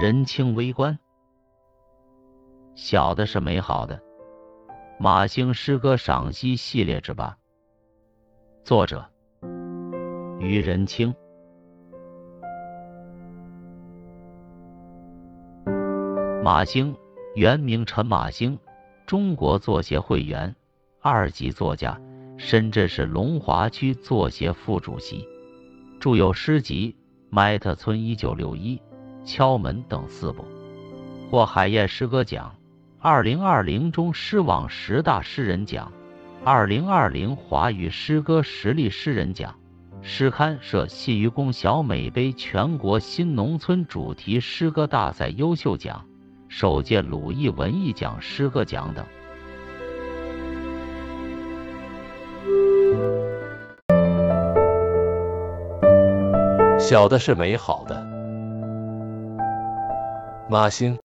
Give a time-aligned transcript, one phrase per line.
[0.00, 0.96] 人清微观，
[2.76, 4.00] 小的是美好的。
[4.96, 7.36] 马兴诗歌赏析系列之八，
[8.62, 9.04] 作者
[10.38, 11.12] 于仁清。
[16.44, 16.94] 马兴，
[17.34, 18.56] 原名陈马兴，
[19.04, 20.54] 中国作协会员，
[21.00, 22.00] 二级作家，
[22.36, 25.26] 深圳市龙华区作协副主席，
[25.98, 26.92] 著有诗集
[27.30, 28.76] 《麦特村一九六一》。
[29.28, 30.42] 敲门等四部，
[31.30, 32.54] 获海燕诗歌奖、
[32.98, 35.92] 二零二零中诗网十大诗人奖、
[36.42, 39.54] 二零二零华语诗歌实力诗人奖、
[40.00, 46.06] 诗刊社信愚公小美杯全国新农村主题诗歌大赛优秀奖、
[46.48, 49.04] 首届鲁艺文艺奖诗歌奖等。
[56.78, 58.07] 小的是美好的。
[60.50, 60.98] 马星，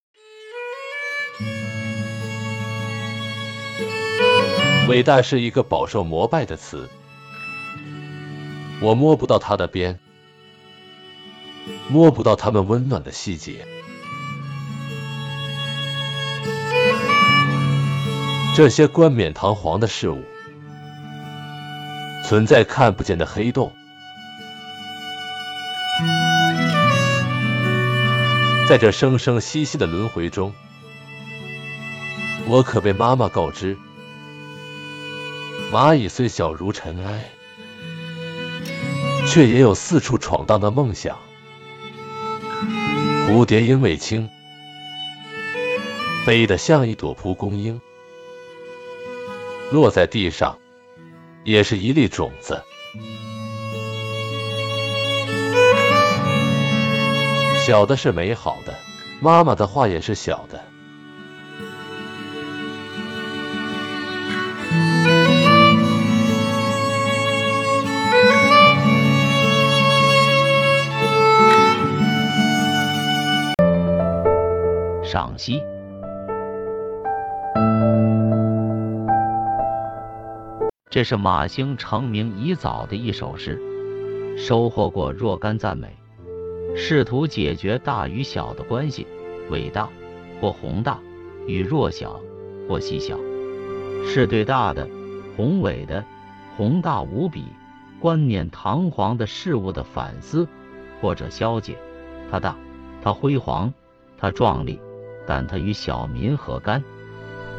[4.88, 6.88] 伟大是一个饱受膜拜的词，
[8.82, 10.00] 我摸不到它的边，
[11.90, 13.68] 摸不到他们温暖的细节。
[18.56, 20.24] 这些冠冕堂皇的事物，
[22.26, 23.74] 存在看不见的黑洞。
[28.74, 30.52] 在这生生息息的轮回中，
[32.48, 33.78] 我可被妈妈告知：
[35.72, 37.30] 蚂蚁虽小如尘埃，
[39.28, 41.18] 却也有四处闯荡的梦想；
[43.28, 44.28] 蝴蝶因为轻，
[46.26, 47.80] 飞得像一朵蒲公英，
[49.72, 50.58] 落在地上
[51.44, 52.64] 也是一粒种子。
[57.66, 58.76] 小的是美好的，
[59.22, 60.60] 妈妈的话也是小的。
[75.06, 75.64] 赏析：
[80.90, 83.58] 这是马兴成名已早的一首诗，
[84.38, 86.03] 收获过若干赞美。
[86.76, 89.06] 试图解决大与小的关系，
[89.50, 89.88] 伟大
[90.42, 91.00] 或宏大
[91.48, 92.20] 与弱小
[92.68, 93.18] 或细小，
[94.06, 94.90] 是对大的、
[95.38, 96.04] 宏伟的、
[96.58, 97.46] 宏大无比、
[98.00, 100.48] 观念堂皇的事物的反思
[101.00, 101.78] 或者消解。
[102.32, 102.58] 它大，
[103.02, 103.72] 它辉煌，
[104.18, 104.80] 它壮丽，
[105.28, 106.84] 但它与小民何干？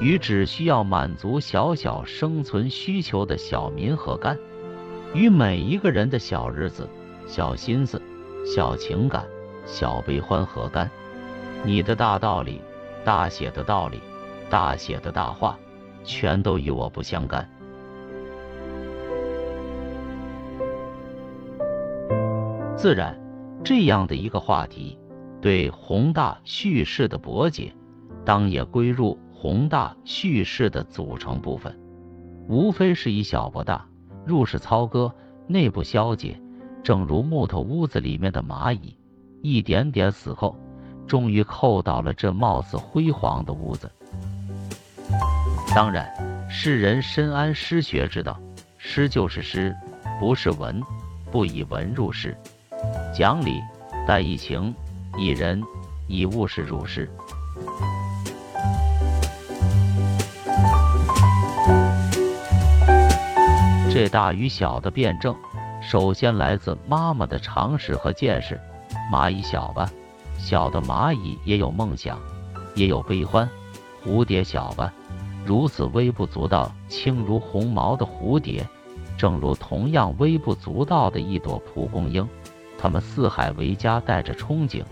[0.01, 4.37] 与只需要满足小小生存需求的小民何干？
[5.15, 6.89] 与每一个人的小日子、
[7.29, 8.03] 小心思。
[8.45, 9.25] 小情感，
[9.65, 10.89] 小悲欢何干？
[11.65, 12.61] 你的大道理，
[13.03, 13.99] 大写的道理，
[14.51, 15.59] 大写的大话，
[16.05, 17.49] 全都与我不相干。
[22.77, 23.19] 自然，
[23.65, 24.99] 这样的一个话题，
[25.41, 27.75] 对宏大叙事的博解，
[28.27, 31.75] 当也归入宏大叙事的组成部分。
[32.47, 33.87] 无非是以小博大，
[34.27, 35.11] 入室操戈，
[35.47, 36.39] 内部消解。
[36.85, 38.95] 正如木头屋子里面的蚂蚁，
[39.41, 40.55] 一点点死后，
[41.07, 43.91] 终于扣到了这貌似辉煌的屋子。
[45.75, 46.07] 当然，
[46.51, 48.39] 世人深谙诗学之道，
[48.77, 49.75] 诗就是诗，
[50.21, 50.79] 不是文，
[51.33, 52.37] 不以文入诗，
[53.17, 53.63] 讲理，
[54.07, 54.75] 但以情，
[55.17, 55.63] 以人，
[56.07, 57.11] 以物事入诗。
[63.91, 65.35] 这大与小的辩证。
[65.87, 68.59] 首先来自妈妈的常识和见识。
[69.13, 69.91] 蚂蚁小吧，
[70.39, 72.19] 小的蚂蚁也有梦想，
[72.75, 73.49] 也有悲欢。
[74.05, 74.93] 蝴蝶小吧，
[75.45, 78.67] 如此微不足道、轻如鸿毛的蝴蝶，
[79.19, 82.27] 正如同样微不足道的一朵蒲公英。
[82.79, 84.83] 它们四海为家，带着憧憬，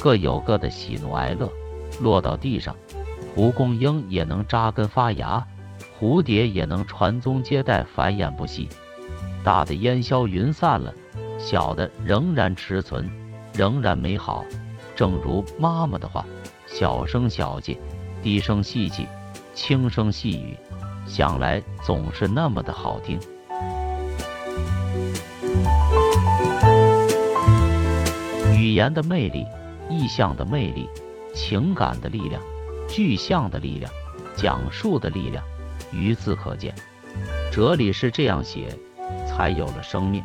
[0.00, 1.50] 各有各的喜怒哀乐。
[2.00, 2.74] 落到地上，
[3.34, 5.46] 蒲公英也能扎根发芽，
[5.98, 8.68] 蝴蝶也能传宗接代，繁衍不息。
[9.44, 10.92] 大的烟消云散了，
[11.38, 13.08] 小的仍然持存，
[13.54, 14.44] 仍然美好。
[14.94, 16.26] 正如妈妈的话
[16.66, 17.78] ：“小声小气，
[18.22, 19.06] 低声细气，
[19.54, 20.56] 轻声细语，
[21.06, 23.18] 想来总是那么的好听。”
[28.54, 29.46] 语言的魅力，
[29.88, 30.88] 意象的魅力，
[31.34, 32.42] 情感的力量，
[32.88, 33.90] 具象的力量，
[34.36, 35.42] 讲述的力量，
[35.92, 36.74] 于字可见。
[37.52, 38.76] 哲理是这样写。
[39.38, 40.24] 才有了生命。